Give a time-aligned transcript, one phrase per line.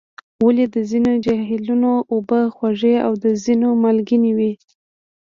[0.45, 4.51] ولې د ځینو جهیلونو اوبه خوږې او د ځینو مالګینې وي؟